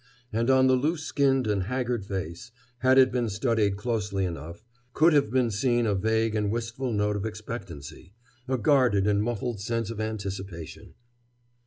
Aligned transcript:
And 0.33 0.49
on 0.49 0.65
the 0.65 0.73
loose 0.75 1.03
skinned 1.03 1.45
and 1.45 1.65
haggard 1.65 2.03
face, 2.03 2.49
had 2.79 2.97
it 2.97 3.11
been 3.11 3.29
studied 3.29 3.77
closely 3.77 4.25
enough, 4.25 4.63
could 4.93 5.13
have 5.13 5.29
been 5.29 5.51
seen 5.51 5.85
a 5.85 5.93
vague 5.93 6.33
and 6.33 6.49
wistful 6.51 6.91
note 6.91 7.15
of 7.15 7.23
expectancy, 7.27 8.15
a 8.47 8.57
guarded 8.57 9.05
and 9.05 9.21
muffled 9.21 9.59
sense 9.61 9.91
of 9.91 10.01
anticipation. 10.01 10.95